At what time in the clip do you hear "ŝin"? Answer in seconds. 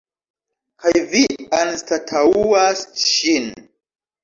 3.13-3.49